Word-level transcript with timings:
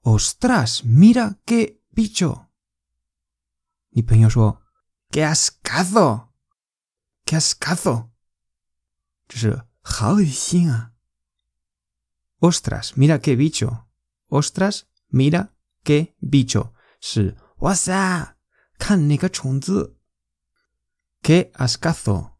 ¡Ostras! 0.00 0.84
¡Mira 0.84 1.38
qué 1.44 1.84
bicho! 1.90 2.48
Y 3.90 4.04
pensó, 4.04 4.62
¡qué 5.10 5.26
ascazo! 5.26 6.32
¡Qué 7.26 7.36
ascazo! 7.36 8.10
¡Ostras! 12.38 12.96
¡Mira 12.96 13.18
qué 13.18 13.36
bicho! 13.36 13.86
¡Ostras! 14.28 14.88
¡Mira 15.10 15.54
qué 15.84 16.16
bicho! 16.20 16.72
¡Sí! 17.00 17.34
¡Qué 21.20 21.52
ascazo! 21.54 22.38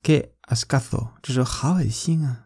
¡Qué 0.00 0.38
ascazo! 0.40 1.12
¡Qué 1.20 1.34
ascazo! 1.36 2.45